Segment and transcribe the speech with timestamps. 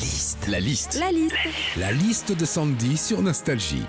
[0.00, 0.46] liste.
[0.48, 0.98] La liste.
[0.98, 1.34] La liste.
[1.76, 3.84] La liste de Sandy sur Nostalgie.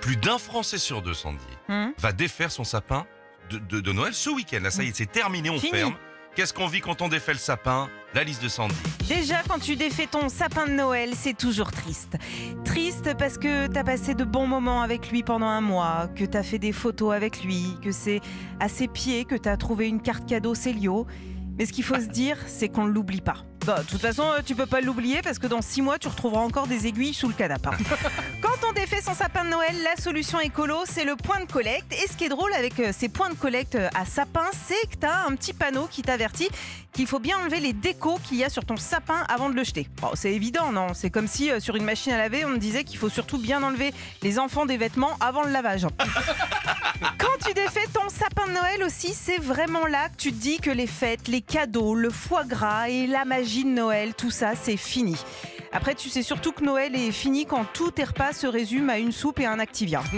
[0.00, 1.92] Plus d'un Français sur deux, Sandy, Hum.
[1.98, 3.06] va défaire son sapin
[3.50, 4.60] de, de- de Noël ce week-end.
[4.62, 5.72] Là, ça y est, c'est terminé, on Fini.
[5.72, 5.94] ferme.
[6.36, 7.88] Qu'est-ce qu'on vit quand on défait le sapin?
[8.12, 8.74] La liste de Sandy.
[9.08, 12.16] Déjà, quand tu défais ton sapin de Noël, c'est toujours triste.
[12.64, 16.42] Triste parce que t'as passé de bons moments avec lui pendant un mois, que t'as
[16.42, 18.20] fait des photos avec lui, que c'est
[18.60, 21.06] à ses pieds que t'as trouvé une carte cadeau Célio.
[21.56, 23.44] Mais ce qu'il faut se dire, c'est qu'on ne l'oublie pas.
[23.64, 26.08] Bah, de toute façon, euh, tu peux pas l'oublier parce que dans six mois, tu
[26.08, 27.70] retrouveras encore des aiguilles sous le canapé.
[28.42, 31.90] Quand on défait son sapin de Noël, la solution écolo, c'est le point de collecte.
[31.94, 34.90] Et ce qui est drôle avec euh, ces points de collecte euh, à sapin, c'est
[34.90, 36.50] que tu as un petit panneau qui t'avertit
[36.92, 39.64] qu'il faut bien enlever les décos qu'il y a sur ton sapin avant de le
[39.64, 39.88] jeter.
[40.02, 40.88] Bon, c'est évident, non?
[40.92, 43.38] C'est comme si euh, sur une machine à laver, on me disait qu'il faut surtout
[43.38, 45.86] bien enlever les enfants des vêtements avant le lavage.
[47.18, 47.53] Quand tu
[48.54, 52.08] Noël aussi, c'est vraiment là que tu te dis que les fêtes, les cadeaux, le
[52.08, 55.16] foie gras et la magie de Noël, tout ça, c'est fini.
[55.72, 58.98] Après, tu sais surtout que Noël est fini quand tous tes repas se résument à
[58.98, 60.02] une soupe et un Activia.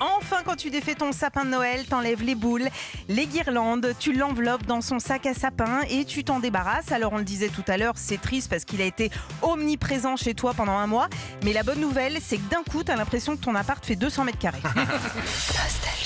[0.00, 2.68] Enfin, quand tu défais ton sapin de Noël, t'enlèves les boules,
[3.08, 6.92] les guirlandes, tu l'enveloppes dans son sac à sapin et tu t'en débarrasses.
[6.92, 10.34] Alors, on le disait tout à l'heure, c'est triste parce qu'il a été omniprésent chez
[10.34, 11.08] toi pendant un mois.
[11.42, 14.24] Mais la bonne nouvelle, c'est que d'un coup, t'as l'impression que ton appart fait 200
[14.24, 14.60] mètres carrés.